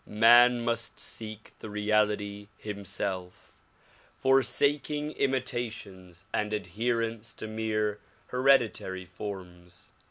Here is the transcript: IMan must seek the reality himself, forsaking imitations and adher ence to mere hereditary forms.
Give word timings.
IMan 0.09 0.63
must 0.63 0.99
seek 0.99 1.51
the 1.59 1.69
reality 1.69 2.47
himself, 2.57 3.61
forsaking 4.17 5.11
imitations 5.11 6.25
and 6.33 6.53
adher 6.53 7.07
ence 7.07 7.33
to 7.35 7.45
mere 7.45 7.99
hereditary 8.29 9.05
forms. 9.05 9.91